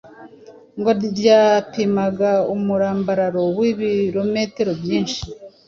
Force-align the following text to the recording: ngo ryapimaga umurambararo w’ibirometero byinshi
ngo 0.79 0.91
ryapimaga 1.07 2.31
umurambararo 2.53 3.41
w’ibirometero 3.57 4.71
byinshi 4.81 5.21